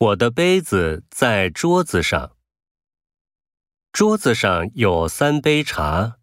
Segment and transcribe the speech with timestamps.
[0.00, 2.34] 我的杯子在桌子上。
[3.92, 6.19] 桌子上有三杯茶。